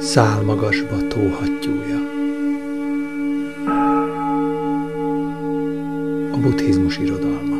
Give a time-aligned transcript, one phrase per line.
[0.00, 1.98] Szál magasba tóhattyúja.
[6.32, 7.56] A buddhizmus irodalma.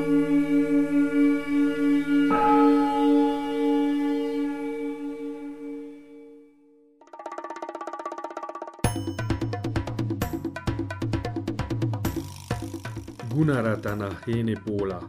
[13.34, 15.08] Gunaratana Héni Póla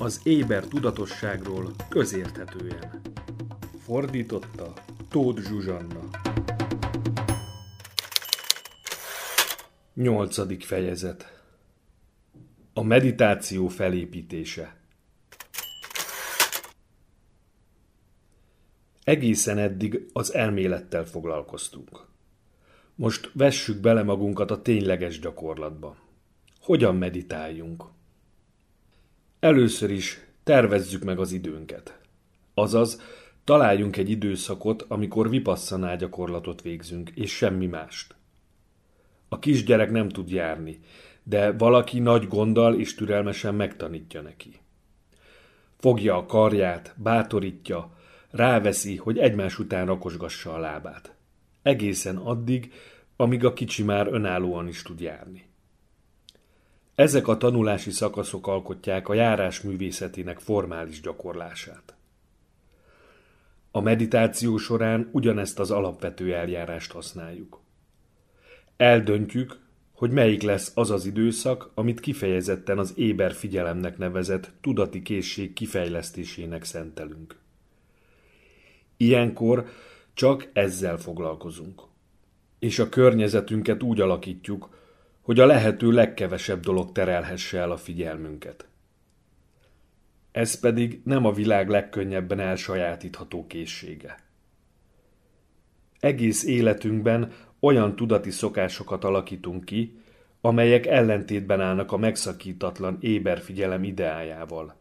[0.00, 3.00] az éber tudatosságról közérthetően.
[3.84, 4.72] Fordította
[5.08, 6.03] Tóth Zsuzsanna.
[9.94, 11.42] Nyolcadik fejezet
[12.72, 14.76] A meditáció felépítése
[19.04, 22.06] Egészen eddig az elmélettel foglalkoztunk.
[22.94, 25.96] Most vessük bele magunkat a tényleges gyakorlatba.
[26.60, 27.84] Hogyan meditáljunk?
[29.40, 32.00] Először is tervezzük meg az időnket.
[32.54, 33.00] Azaz,
[33.44, 38.14] találjunk egy időszakot, amikor vipasszaná gyakorlatot végzünk, és semmi mást.
[39.34, 40.80] A kisgyerek nem tud járni,
[41.22, 44.60] de valaki nagy gonddal és türelmesen megtanítja neki.
[45.78, 47.96] Fogja a karját, bátorítja,
[48.30, 51.14] ráveszi, hogy egymás után rakosgassa a lábát.
[51.62, 52.72] Egészen addig,
[53.16, 55.48] amíg a kicsi már önállóan is tud járni.
[56.94, 61.94] Ezek a tanulási szakaszok alkotják a járás művészetének formális gyakorlását.
[63.70, 67.63] A meditáció során ugyanezt az alapvető eljárást használjuk.
[68.76, 69.58] Eldöntjük,
[69.92, 76.64] hogy melyik lesz az az időszak, amit kifejezetten az éber figyelemnek nevezett tudati készség kifejlesztésének
[76.64, 77.36] szentelünk.
[78.96, 79.68] Ilyenkor
[80.14, 81.82] csak ezzel foglalkozunk.
[82.58, 84.78] És a környezetünket úgy alakítjuk,
[85.20, 88.66] hogy a lehető legkevesebb dolog terelhesse el a figyelmünket.
[90.32, 94.18] Ez pedig nem a világ legkönnyebben elsajátítható készsége.
[96.00, 97.32] Egész életünkben
[97.64, 99.98] olyan tudati szokásokat alakítunk ki,
[100.40, 104.76] amelyek ellentétben állnak a megszakítatlan éberfigyelem ideájával.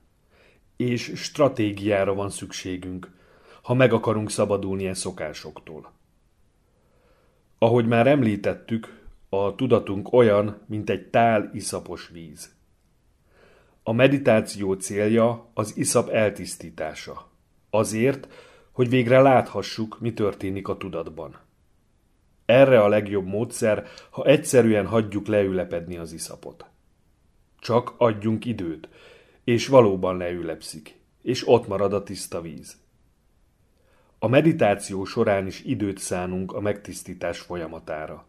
[0.76, 3.12] És stratégiára van szükségünk,
[3.62, 5.92] ha meg akarunk szabadulni e szokásoktól.
[7.58, 12.56] Ahogy már említettük, a tudatunk olyan, mint egy tál iszapos víz.
[13.84, 17.30] A meditáció célja az iszap eltisztítása.
[17.70, 18.28] Azért,
[18.72, 21.43] hogy végre láthassuk, mi történik a tudatban.
[22.46, 26.66] Erre a legjobb módszer, ha egyszerűen hagyjuk leülepedni az iszapot.
[27.60, 28.90] Csak adjunk időt,
[29.44, 32.82] és valóban leülepszik, és ott marad a tiszta víz.
[34.20, 38.26] A meditáció során is időt szánunk a megtisztítás folyamatára.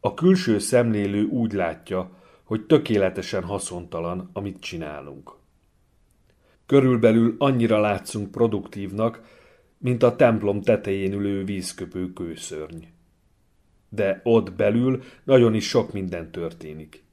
[0.00, 2.10] A külső szemlélő úgy látja,
[2.42, 5.32] hogy tökéletesen haszontalan, amit csinálunk.
[6.66, 9.22] Körülbelül annyira látszunk produktívnak,
[9.82, 12.82] mint a templom tetején ülő vízköpő kőszörny.
[13.88, 17.04] De ott belül nagyon is sok minden történik.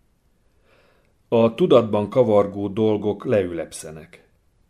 [1.28, 4.28] A tudatban kavargó dolgok leülepszenek,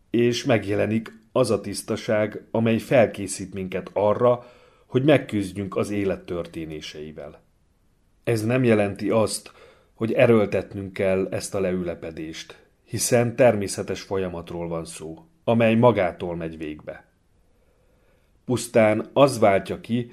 [0.09, 4.51] és megjelenik az a tisztaság, amely felkészít minket arra,
[4.85, 7.41] hogy megküzdjünk az élet történéseivel.
[8.23, 9.51] Ez nem jelenti azt,
[9.93, 17.06] hogy erőltetnünk kell ezt a leülepedést, hiszen természetes folyamatról van szó, amely magától megy végbe.
[18.47, 20.11] Pusztán az váltja ki,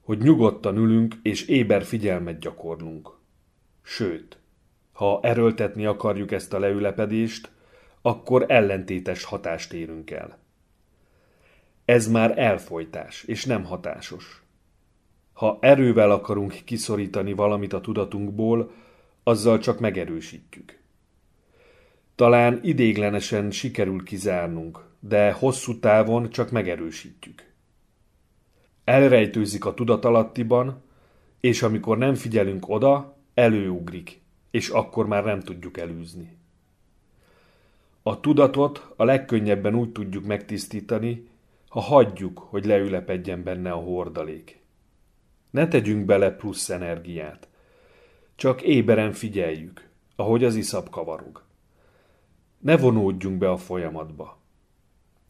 [0.00, 3.10] hogy nyugodtan ülünk és éber figyelmet gyakorlunk.
[3.82, 4.38] Sőt,
[4.92, 7.50] ha erőltetni akarjuk ezt a leülepedést,
[8.02, 10.38] akkor ellentétes hatást érünk el.
[11.84, 14.42] Ez már elfolytás, és nem hatásos.
[15.32, 18.72] Ha erővel akarunk kiszorítani valamit a tudatunkból,
[19.22, 20.78] azzal csak megerősítjük.
[22.14, 27.50] Talán idéglenesen sikerül kizárnunk, de hosszú távon csak megerősítjük.
[28.84, 30.82] Elrejtőzik a tudatalattiban,
[31.40, 34.20] és amikor nem figyelünk oda, előugrik,
[34.50, 36.36] és akkor már nem tudjuk elűzni.
[38.02, 41.28] A tudatot a legkönnyebben úgy tudjuk megtisztítani,
[41.68, 44.60] ha hagyjuk, hogy leülepedjen benne a hordalék.
[45.50, 47.48] Ne tegyünk bele plusz energiát.
[48.34, 51.42] Csak éberen figyeljük, ahogy az iszap kavarog.
[52.58, 54.38] Ne vonódjunk be a folyamatba.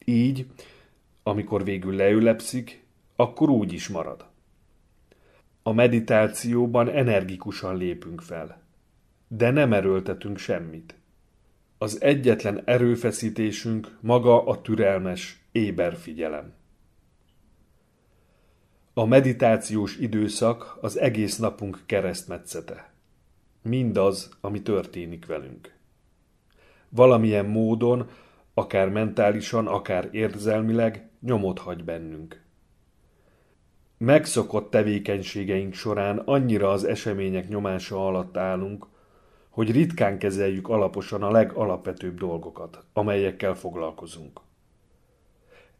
[0.05, 0.45] Így,
[1.23, 2.82] amikor végül leülepszik,
[3.23, 4.25] akkor úgy is marad.
[5.63, 8.61] A meditációban energikusan lépünk fel,
[9.27, 10.95] de nem erőltetünk semmit.
[11.77, 16.53] Az egyetlen erőfeszítésünk maga a türelmes, éber figyelem.
[18.93, 22.93] A meditációs időszak az egész napunk keresztmetszete.
[23.61, 25.75] Mindaz, ami történik velünk.
[26.89, 28.09] Valamilyen módon,
[28.53, 32.43] akár mentálisan, akár érzelmileg nyomot hagy bennünk.
[34.05, 38.87] Megszokott tevékenységeink során annyira az események nyomása alatt állunk,
[39.49, 44.39] hogy ritkán kezeljük alaposan a legalapvetőbb dolgokat, amelyekkel foglalkozunk.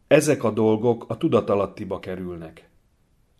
[0.06, 2.68] Ezek a dolgok a tudatalattiba kerülnek,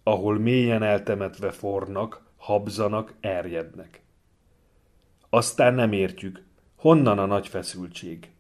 [0.03, 4.03] ahol mélyen eltemetve fornak, habzanak, erjednek.
[5.31, 6.45] Aztán nem értjük,
[6.77, 8.34] honnan a nagy feszültség.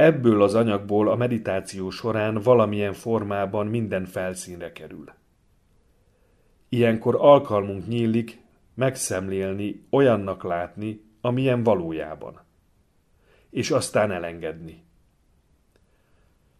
[0.00, 5.12] Ebből az anyagból a meditáció során valamilyen formában minden felszínre kerül.
[6.68, 8.40] Ilyenkor alkalmunk nyílik
[8.74, 12.40] megszemlélni, olyannak látni, amilyen valójában.
[13.50, 14.82] És aztán elengedni.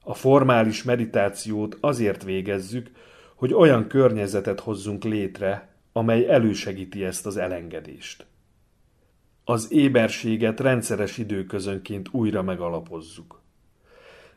[0.03, 2.91] A formális meditációt azért végezzük,
[3.35, 8.27] hogy olyan környezetet hozzunk létre, amely elősegíti ezt az elengedést.
[9.51, 13.41] Az éberséget rendszeres időközönként újra megalapozzuk.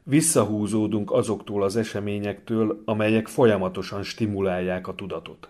[0.03, 5.49] Visszahúzódunk azoktól az eseményektől, amelyek folyamatosan stimulálják a tudatot.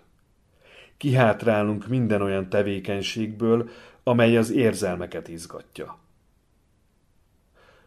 [0.96, 3.68] Kihátrálunk minden olyan tevékenységből,
[4.02, 5.98] amely az érzelmeket izgatja.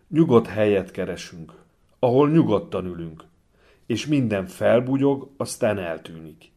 [0.07, 1.53] Nyugodt helyet keresünk,
[1.99, 3.23] ahol nyugodtan ülünk,
[3.85, 6.51] és minden felbugyog, aztán eltűnik.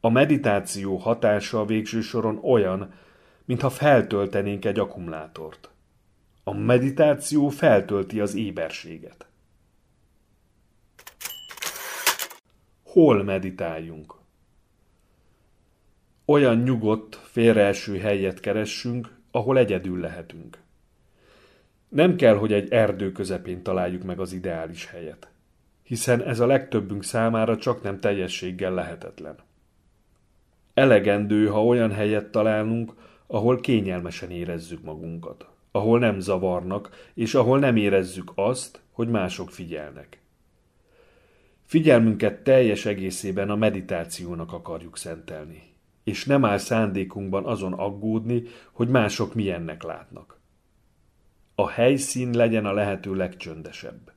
[0.00, 2.92] A meditáció hatása a végső soron olyan,
[3.48, 5.70] mintha feltöltenénk egy akkumulátort.
[6.44, 9.26] A meditáció feltölti az éberséget.
[12.82, 14.14] Hol meditáljunk?
[16.24, 20.58] Olyan nyugodt, félreeső helyet keressünk, ahol egyedül lehetünk.
[21.88, 25.30] Nem kell, hogy egy erdő közepén találjuk meg az ideális helyet,
[25.82, 29.36] hiszen ez a legtöbbünk számára csak nem teljességgel lehetetlen.
[30.74, 32.92] Elegendő, ha olyan helyet találunk,
[33.30, 40.20] ahol kényelmesen érezzük magunkat, ahol nem zavarnak, és ahol nem érezzük azt, hogy mások figyelnek.
[41.64, 45.62] Figyelmünket teljes egészében a meditációnak akarjuk szentelni,
[46.04, 48.42] és nem áll szándékunkban azon aggódni,
[48.72, 50.40] hogy mások milyennek látnak.
[51.54, 54.12] A helyszín legyen a lehető legcsöndesebb.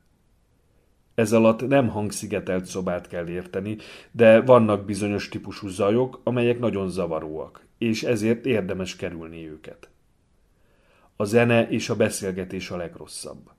[1.16, 3.78] Ez alatt nem hangszigetelt szobát kell érteni,
[4.12, 9.90] de vannak bizonyos típusú zajok, amelyek nagyon zavaróak, és ezért érdemes kerülni őket.
[11.16, 13.50] A zene és a beszélgetés a legrosszabb.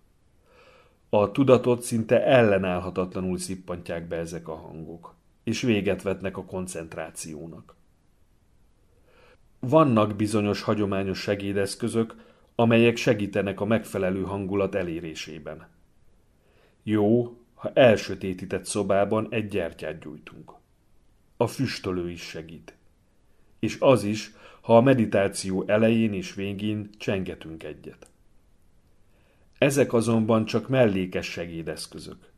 [1.09, 5.15] A tudatot szinte ellenállhatatlanul szippantják be ezek a hangok,
[5.45, 7.75] és véget vetnek a koncentrációnak.
[9.59, 12.15] Vannak bizonyos hagyományos segédeszközök,
[12.55, 15.69] amelyek segítenek a megfelelő hangulat elérésében.
[16.83, 20.53] Jó, ha elsötétített szobában egy gyertyát gyújtunk.
[21.37, 22.77] A füstölő is segít.
[23.63, 28.07] És az is, ha a meditáció elején és végén csengetünk egyet.
[29.59, 32.33] Ezek azonban csak mellékes segédeszközök.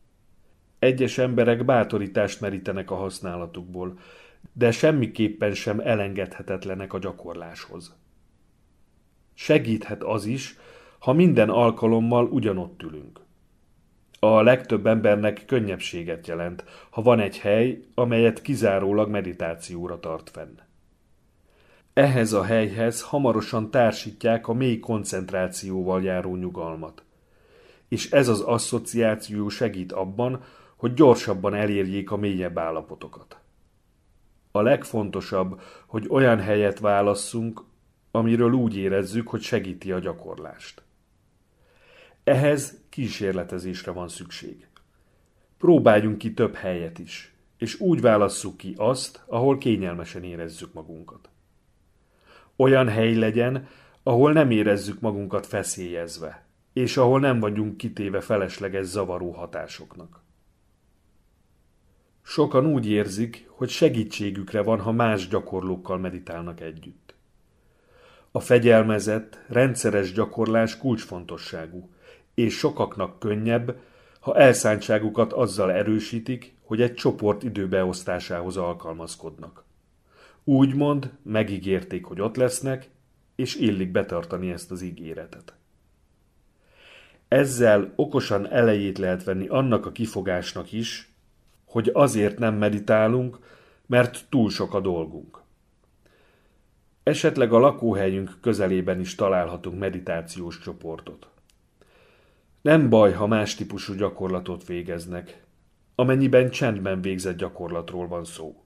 [0.78, 3.98] Egyes emberek bátorítást merítenek a használatukból,
[4.52, 7.96] de semmiképpen sem elengedhetetlenek a gyakorláshoz.
[9.34, 10.58] Segíthet az is,
[10.98, 13.20] ha minden alkalommal ugyanott ülünk.
[14.18, 20.58] A legtöbb embernek könnyebbséget jelent, ha van egy hely, amelyet kizárólag meditációra tart fenn.
[21.94, 27.02] Ehhez a helyhez hamarosan társítják a mély koncentrációval járó nyugalmat.
[27.88, 30.42] És ez az asszociáció segít abban,
[30.76, 33.38] hogy gyorsabban elérjék a mélyebb állapotokat.
[34.50, 37.62] A legfontosabb, hogy olyan helyet válasszunk,
[38.10, 40.82] amiről úgy érezzük, hogy segíti a gyakorlást.
[42.24, 44.66] Ehhez kísérletezésre van szükség.
[45.58, 51.28] Próbáljunk ki több helyet is, és úgy válasszuk ki azt, ahol kényelmesen érezzük magunkat.
[52.56, 53.68] Olyan hely legyen,
[54.02, 60.22] ahol nem érezzük magunkat feszélyezve, és ahol nem vagyunk kitéve felesleges zavaró hatásoknak.
[62.22, 67.14] Sokan úgy érzik, hogy segítségükre van, ha más gyakorlókkal meditálnak együtt.
[68.30, 71.90] A fegyelmezett, rendszeres gyakorlás kulcsfontosságú,
[72.34, 73.76] és sokaknak könnyebb,
[74.20, 79.63] ha elszántságukat azzal erősítik, hogy egy csoport időbeosztásához alkalmazkodnak.
[80.44, 82.90] Úgymond megígérték, hogy ott lesznek,
[83.34, 85.54] és illik betartani ezt az ígéretet.
[87.28, 91.12] Ezzel okosan elejét lehet venni annak a kifogásnak is,
[91.64, 93.38] hogy azért nem meditálunk,
[93.86, 95.42] mert túl sok a dolgunk.
[97.02, 101.28] Esetleg a lakóhelyünk közelében is találhatunk meditációs csoportot.
[102.60, 105.42] Nem baj, ha más típusú gyakorlatot végeznek,
[105.94, 108.63] amennyiben csendben végzett gyakorlatról van szó.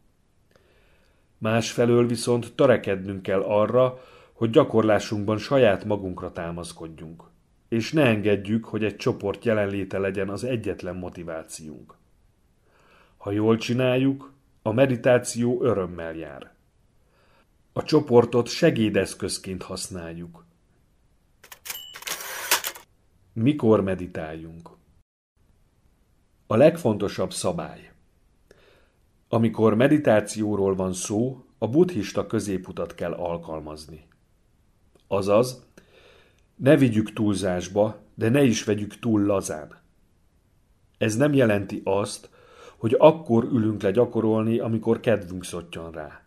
[1.39, 4.01] Másfelől viszont törekednünk kell arra,
[4.33, 7.23] hogy gyakorlásunkban saját magunkra támaszkodjunk,
[7.69, 11.95] és ne engedjük, hogy egy csoport jelenléte legyen az egyetlen motivációnk.
[13.17, 16.53] Ha jól csináljuk, a meditáció örömmel jár.
[17.73, 20.45] A csoportot segédeszközként használjuk.
[23.33, 24.71] Mikor meditáljunk?
[26.47, 27.93] A legfontosabb szabály.
[29.29, 34.07] Amikor meditációról van szó, a buddhista középutat kell alkalmazni.
[35.07, 35.67] Azaz,
[36.57, 39.81] ne vigyük túlzásba, de ne is vegyük túl lazán.
[40.99, 42.31] Ez nem jelenti azt,
[42.77, 46.23] hogy akkor ülünk le gyakorolni, amikor kedvünk szottyan rá,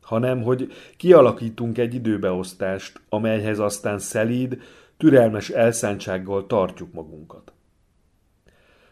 [0.00, 4.62] hanem hogy kialakítunk egy időbeosztást, amelyhez aztán szelíd,
[4.96, 7.52] türelmes elszántsággal tartjuk magunkat.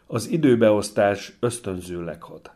[0.07, 2.51] Az időbeosztás ösztönzőleg hat.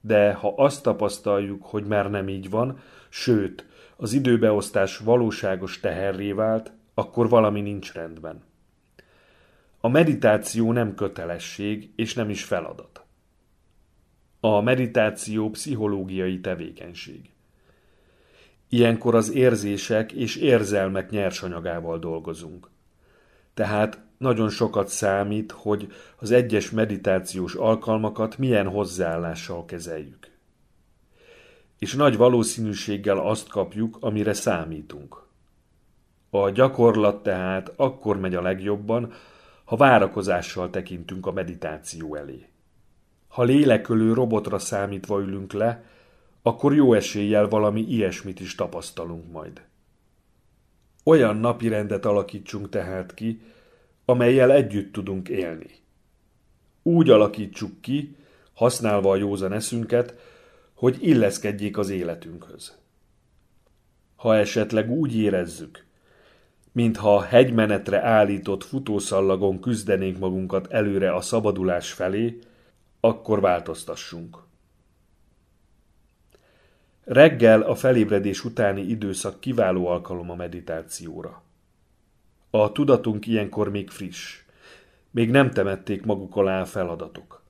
[0.00, 2.78] De ha azt tapasztaljuk, hogy már nem így van,
[3.08, 3.66] sőt,
[3.96, 8.42] az időbeosztás valóságos teherré vált, akkor valami nincs rendben.
[9.80, 13.04] A meditáció nem kötelesség, és nem is feladat.
[14.40, 17.30] A meditáció pszichológiai tevékenység.
[18.68, 22.70] Ilyenkor az érzések és érzelmek nyersanyagával dolgozunk.
[23.54, 30.30] Tehát nagyon sokat számít, hogy az egyes meditációs alkalmakat milyen hozzáállással kezeljük.
[31.78, 35.22] És nagy valószínűséggel azt kapjuk, amire számítunk.
[36.30, 39.12] A gyakorlat tehát akkor megy a legjobban,
[39.64, 42.48] ha várakozással tekintünk a meditáció elé.
[43.28, 45.84] Ha lélekölő robotra számítva ülünk le,
[46.42, 49.62] akkor jó eséllyel valami ilyesmit is tapasztalunk majd.
[51.04, 53.40] Olyan napirendet alakítsunk tehát ki,
[54.10, 55.70] amelyel együtt tudunk élni.
[56.82, 58.16] Úgy alakítsuk ki,
[58.54, 60.14] használva a józan eszünket,
[60.74, 62.78] hogy illeszkedjék az életünkhöz.
[64.16, 65.84] Ha esetleg úgy érezzük,
[66.72, 72.38] mintha hegymenetre állított futószallagon küzdenénk magunkat előre a szabadulás felé,
[73.00, 74.38] akkor változtassunk.
[77.04, 81.42] Reggel a felébredés utáni időszak kiváló alkalom a meditációra.
[82.50, 84.44] A tudatunk ilyenkor még friss.
[85.10, 87.42] Még nem temették maguk alá a feladatok.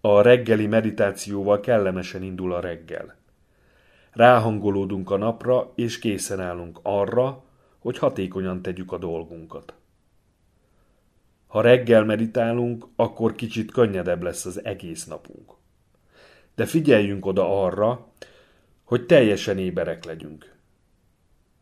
[0.00, 3.16] A reggeli meditációval kellemesen indul a reggel.
[4.10, 7.44] Ráhangolódunk a napra, és készen állunk arra,
[7.78, 9.74] hogy hatékonyan tegyük a dolgunkat.
[11.46, 15.52] Ha reggel meditálunk, akkor kicsit könnyedebb lesz az egész napunk.
[16.54, 18.06] De figyeljünk oda arra,
[18.84, 20.53] hogy teljesen éberek legyünk.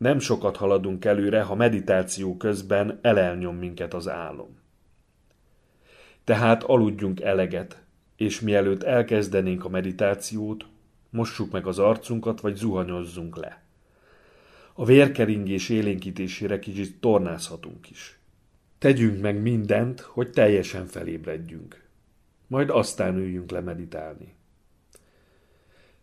[0.03, 4.57] Nem sokat haladunk előre, ha meditáció közben elelnyom minket az álom.
[6.23, 7.83] Tehát aludjunk eleget,
[8.15, 10.65] és mielőtt elkezdenénk a meditációt,
[11.09, 13.63] mossuk meg az arcunkat, vagy zuhanyozzunk le.
[14.73, 18.19] A vérkeringés élénkítésére kicsit tornázhatunk is.
[18.77, 21.83] Tegyünk meg mindent, hogy teljesen felébredjünk.
[22.47, 24.33] Majd aztán üljünk le meditálni.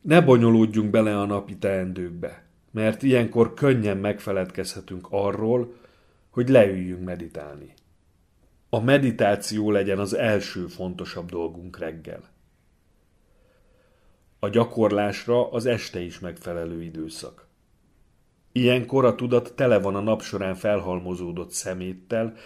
[0.01, 5.75] Ne bonyolódjunk bele a napi teendőkbe mert ilyenkor könnyen megfeledkezhetünk arról,
[6.31, 7.75] hogy leüljünk meditálni.
[8.69, 12.29] A meditáció legyen az első fontosabb dolgunk reggel.
[14.39, 17.47] A gyakorlásra az este is megfelelő időszak.
[18.53, 22.37] Ilyenkor a tudat tele van a nap során felhalmozódott szeméttel,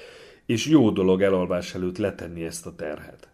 [0.46, 3.28] és jó dolog elalvás előtt letenni ezt a terhet.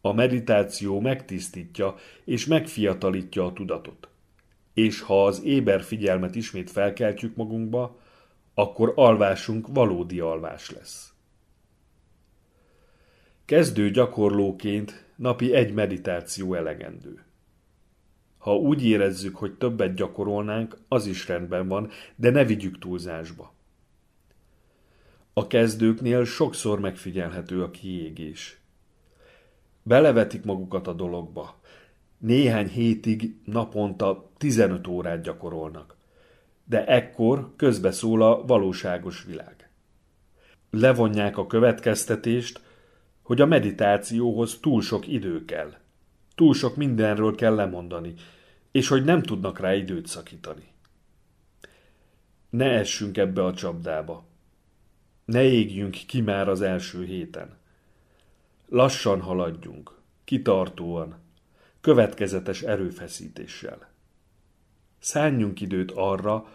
[0.00, 4.09] A meditáció megtisztítja és megfiatalítja a tudatot
[4.84, 7.98] és ha az éber figyelmet ismét felkeltjük magunkba,
[8.54, 11.12] akkor alvásunk valódi alvás lesz.
[13.44, 17.24] Kezdő gyakorlóként napi egy meditáció elegendő.
[18.38, 23.54] Ha úgy érezzük, hogy többet gyakorolnánk, az is rendben van, de ne vigyük túlzásba.
[25.32, 28.60] A kezdőknél sokszor megfigyelhető a kiégés.
[29.82, 31.59] Belevetik magukat a dologba,
[32.20, 35.96] néhány hétig naponta 15 órát gyakorolnak.
[36.64, 39.70] De ekkor közbeszól a valóságos világ.
[40.70, 42.60] Levonják a következtetést,
[43.22, 45.74] hogy a meditációhoz túl sok idő kell.
[46.34, 48.14] Túl sok mindenről kell lemondani,
[48.70, 50.68] és hogy nem tudnak rá időt szakítani.
[52.50, 54.24] Ne essünk ebbe a csapdába.
[55.24, 57.58] Ne égjünk ki már az első héten.
[58.68, 61.16] Lassan haladjunk, kitartóan,
[61.80, 63.90] következetes erőfeszítéssel.
[64.98, 66.46] Szálljunk időt arra,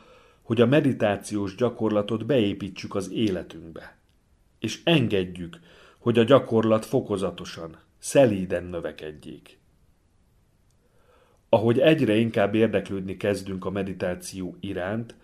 [0.41, 3.98] hogy a meditációs gyakorlatot beépítsük az életünkbe,
[4.60, 5.60] és engedjük,
[5.98, 9.60] hogy a gyakorlat fokozatosan, szelíden növekedjék.
[11.50, 15.15] Ahogy egyre inkább érdeklődni kezdünk a meditáció iránt,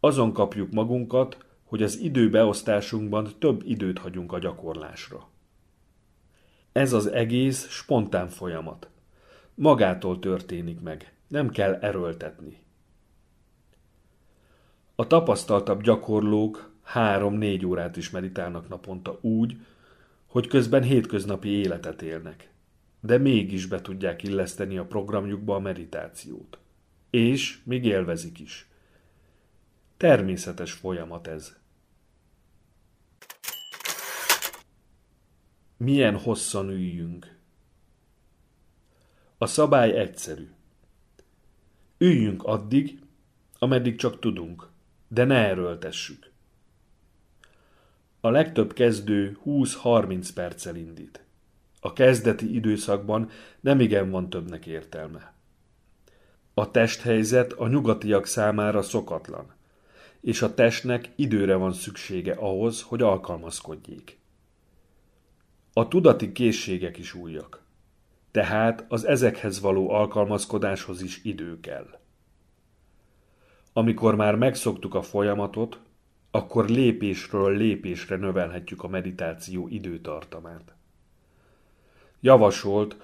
[0.00, 5.28] azon kapjuk magunkat, hogy az időbeosztásunkban több időt hagyunk a gyakorlásra.
[6.72, 8.88] Ez az egész spontán folyamat.
[9.54, 12.62] Magától történik meg, nem kell erőltetni.
[14.94, 19.56] A tapasztaltabb gyakorlók három-négy órát is meditálnak naponta úgy,
[20.26, 22.50] hogy közben hétköznapi életet élnek,
[23.00, 26.58] de mégis be tudják illeszteni a programjukba a meditációt.
[27.10, 28.68] És még élvezik is.
[29.96, 31.56] Természetes folyamat ez.
[35.76, 37.33] Milyen hosszan üljünk?
[39.38, 40.50] A szabály egyszerű.
[41.98, 42.98] Üljünk addig,
[43.58, 44.68] ameddig csak tudunk,
[45.08, 46.30] de ne erőltessük.
[48.20, 51.24] A legtöbb kezdő 20-30 perccel indít.
[51.80, 55.34] A kezdeti időszakban nem igen van többnek értelme.
[56.54, 59.52] A testhelyzet a nyugatiak számára szokatlan,
[60.20, 64.18] és a testnek időre van szüksége ahhoz, hogy alkalmazkodjék.
[65.72, 67.63] A tudati készségek is újak,
[68.34, 71.98] tehát az ezekhez való alkalmazkodáshoz is idő kell.
[73.72, 75.80] Amikor már megszoktuk a folyamatot,
[76.30, 80.74] akkor lépésről lépésre növelhetjük a meditáció időtartamát.
[82.20, 82.96] Javasolt,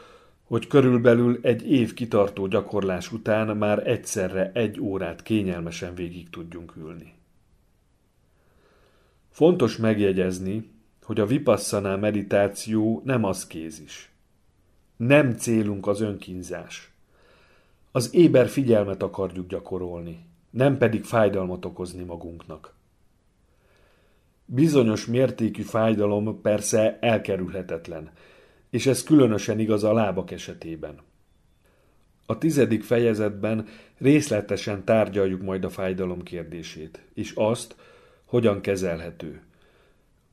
[0.42, 7.14] hogy körülbelül egy év kitartó gyakorlás után már egyszerre egy órát kényelmesen végig tudjunk ülni.
[9.28, 10.70] Fontos megjegyezni,
[11.02, 14.09] hogy a vipasszanál meditáció nem az kézis.
[15.06, 16.90] Nem célunk az önkínzás.
[17.92, 22.74] Az éber figyelmet akarjuk gyakorolni, nem pedig fájdalmat okozni magunknak.
[24.44, 28.10] Bizonyos mértékű fájdalom persze elkerülhetetlen,
[28.70, 30.98] és ez különösen igaz a lábak esetében.
[32.26, 33.66] A tizedik fejezetben
[33.98, 37.74] részletesen tárgyaljuk majd a fájdalom kérdését, és azt,
[38.24, 39.42] hogyan kezelhető.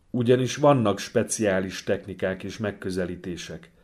[0.10, 3.76] Ugyanis vannak speciális technikák és megközelítések,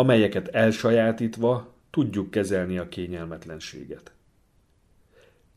[0.00, 4.12] amelyeket elsajátítva tudjuk kezelni a kényelmetlenséget.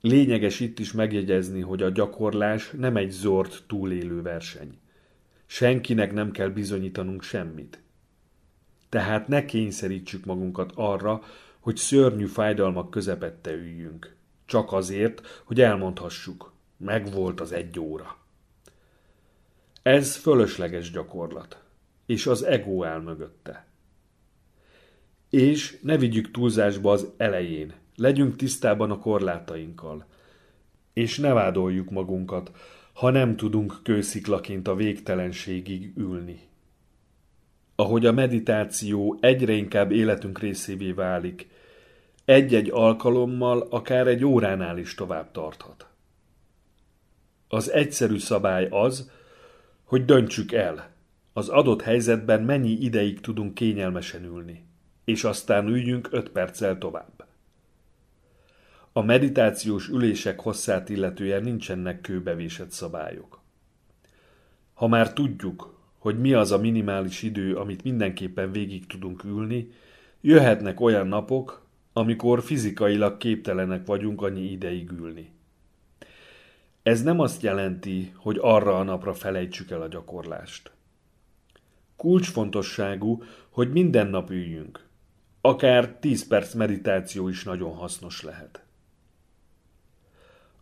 [0.02, 4.78] Lényeges itt is megjegyezni, hogy a gyakorlás nem egy zord túlélő verseny.
[5.46, 7.80] Senkinek nem kell bizonyítanunk semmit.
[8.90, 11.24] Tehát ne kényszerítsük magunkat arra,
[11.60, 14.16] hogy szörnyű fájdalmak közepette üljünk.
[14.46, 18.18] Csak azért, hogy elmondhassuk, megvolt az egy óra.
[19.82, 21.64] Ez fölösleges gyakorlat,
[22.06, 23.72] és az ego áll mögötte.
[25.34, 30.06] És ne vigyük túlzásba az elején, legyünk tisztában a korlátainkkal,
[30.94, 32.52] és ne vádoljuk magunkat,
[32.94, 36.40] ha nem tudunk kősziklaként a végtelenségig ülni.
[37.76, 41.50] Ahogy a meditáció egyre inkább életünk részévé válik,
[42.26, 45.88] egy-egy alkalommal akár egy óránál is tovább tarthat.
[47.48, 49.12] Az egyszerű szabály az,
[49.84, 50.90] hogy döntsük el,
[51.34, 54.72] az adott helyzetben mennyi ideig tudunk kényelmesen ülni,
[55.06, 57.26] és aztán üljünk öt perccel tovább.
[58.92, 63.42] A meditációs ülések hosszát illetően nincsenek kőbevésett szabályok.
[64.74, 69.72] Ha már tudjuk, hogy mi az a minimális idő, amit mindenképpen végig tudunk ülni,
[70.22, 75.32] jöhetnek olyan napok, amikor fizikailag képtelenek vagyunk annyi ideig ülni.
[76.84, 80.72] Ez nem azt jelenti, hogy arra a napra felejtsük el a gyakorlást.
[81.96, 84.86] Kulcsfontosságú, hogy minden nap üljünk.
[85.46, 88.64] Akár 10 perc meditáció is nagyon hasznos lehet.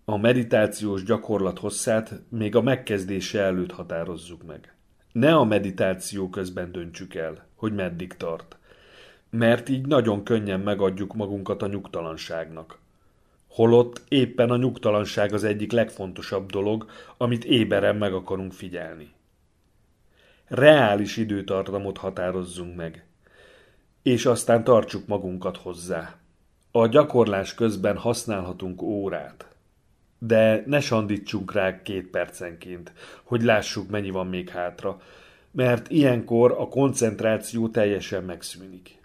[0.05, 4.75] A meditációs gyakorlat hosszát még a megkezdése előtt határozzuk meg.
[5.11, 8.57] Ne a meditáció közben döntsük el, hogy meddig tart,
[9.29, 12.79] mert így nagyon könnyen megadjuk magunkat a nyugtalanságnak.
[13.47, 16.85] Holott éppen a nyugtalanság az egyik legfontosabb dolog,
[17.17, 19.13] amit éberen meg akarunk figyelni.
[20.47, 23.05] Reális időtartamot határozzunk meg,
[24.03, 26.15] és aztán tartsuk magunkat hozzá.
[26.71, 29.45] A gyakorlás közben használhatunk órát,
[30.19, 35.01] de ne sandítsunk rá két percenként, hogy lássuk, mennyi van még hátra,
[35.51, 38.99] mert ilyenkor a koncentráció teljesen megszűnik.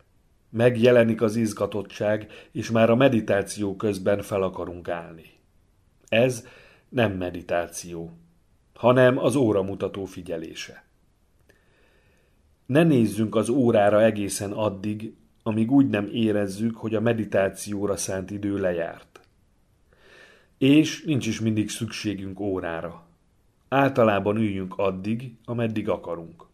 [0.50, 5.32] Megjelenik az izgatottság, és már a meditáció közben fel akarunk állni.
[6.08, 6.46] Ez
[6.88, 8.10] nem meditáció,
[8.74, 10.85] hanem az óramutató figyelése.
[12.66, 18.58] Ne nézzünk az órára egészen addig, amíg úgy nem érezzük, hogy a meditációra szánt idő
[18.58, 19.20] lejárt.
[20.58, 23.06] És nincs is mindig szükségünk órára.
[23.68, 26.44] Általában üljünk addig, ameddig akarunk.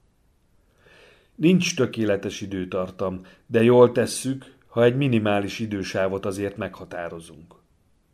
[1.35, 7.55] Nincs tökéletes időtartam, de jól tesszük, ha egy minimális idősávot azért meghatározunk.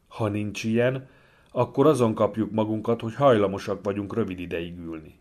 [0.09, 1.09] Ha nincs ilyen,
[1.51, 5.19] akkor azon kapjuk magunkat, hogy hajlamosak vagyunk rövid ideig ülni.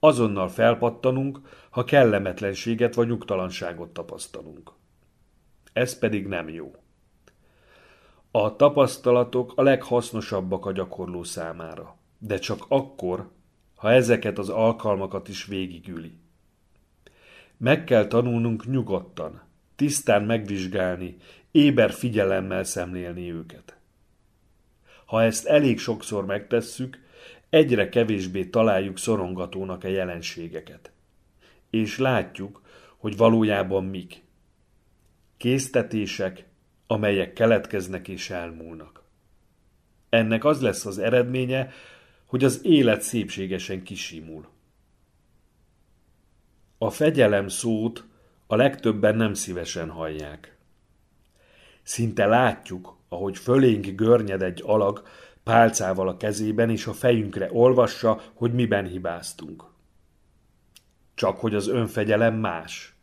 [0.00, 4.72] Azonnal felpattanunk, ha kellemetlenséget vagy nyugtalanságot tapasztalunk.
[5.72, 6.74] Ez pedig nem jó.
[8.30, 13.30] A tapasztalatok a leghasznosabbak a gyakorló számára, de csak akkor,
[13.74, 16.18] ha ezeket az alkalmakat is végigüli.
[17.56, 19.42] Meg kell tanulnunk nyugodtan,
[19.76, 21.16] tisztán megvizsgálni,
[21.50, 23.76] éber figyelemmel szemlélni őket.
[25.04, 27.06] Ha ezt elég sokszor megtesszük,
[27.50, 30.92] egyre kevésbé találjuk szorongatónak a jelenségeket.
[31.70, 32.62] És látjuk,
[32.96, 34.22] hogy valójában mik.
[35.36, 36.44] Késztetések,
[36.86, 39.02] amelyek keletkeznek és elmúlnak.
[40.08, 41.72] Ennek az lesz az eredménye,
[42.24, 44.48] hogy az élet szépségesen kisimul.
[46.78, 48.04] A fegyelem szót
[48.46, 50.56] a legtöbben nem szívesen hallják.
[51.82, 55.02] Szinte látjuk, ahogy fölénk görnyed egy alag
[55.48, 59.64] pálcával a kezében, és a fejünkre olvassa, hogy miben hibáztunk.
[61.14, 62.94] Csak hogy az önfegyelem más.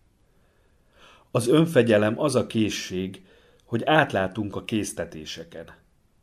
[1.32, 3.26] Az önfegyelem az a készség,
[3.64, 5.76] hogy átlátunk a késztetéseken,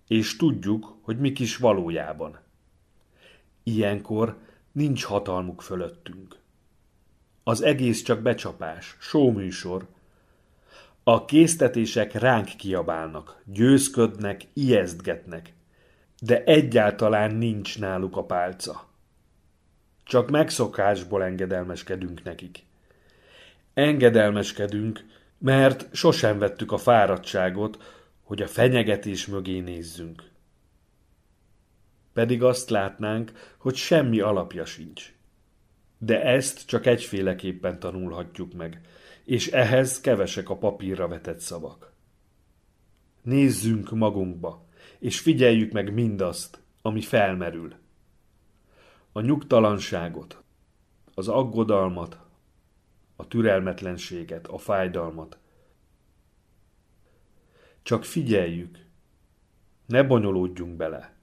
[0.09, 2.39] és tudjuk, hogy mik is valójában.
[3.63, 4.37] Ilyenkor
[4.73, 6.37] nincs hatalmuk fölöttünk.
[7.43, 9.87] Az egész csak becsapás, sóműsor.
[11.03, 15.53] A késztetések ránk kiabálnak, győzködnek, ijesztgetnek,
[16.25, 18.89] de egyáltalán nincs náluk a pálca.
[20.05, 22.65] Csak megszokásból engedelmeskedünk nekik.
[23.75, 25.05] Engedelmeskedünk,
[25.39, 27.83] mert sosem vettük a fáradtságot,
[28.23, 30.31] hogy a fenyegetés mögé nézzünk.
[32.13, 35.13] Pedig azt látnánk, hogy semmi alapja sincs.
[35.99, 38.81] De ezt csak egyféleképpen tanulhatjuk meg,
[39.25, 41.93] és ehhez kevesek a papírra vetett szavak.
[43.23, 44.71] Nézzünk magunkba,
[45.03, 47.75] és figyeljük meg mindazt, ami felmerül.
[49.13, 50.43] A nyugtalanságot,
[51.15, 52.19] az aggodalmat,
[53.17, 55.39] a türelmetlenséget, a fájdalmat.
[57.83, 58.79] Csak figyeljük,
[59.87, 61.15] ne bonyolódjunk bele.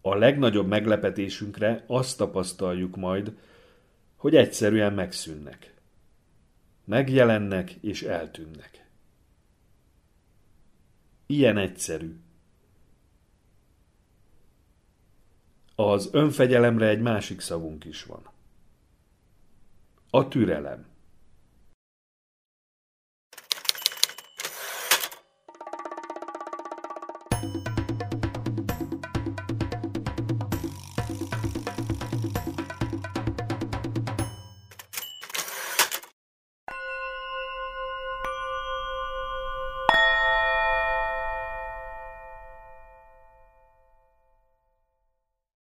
[0.00, 3.38] A legnagyobb meglepetésünkre azt tapasztaljuk majd,
[4.16, 5.74] hogy egyszerűen megszűnnek.
[6.84, 8.83] Megjelennek és eltűnnek.
[11.26, 12.16] Ilyen egyszerű.
[15.74, 18.30] Az önfegyelemre egy másik szavunk is van.
[20.10, 20.93] A türelem.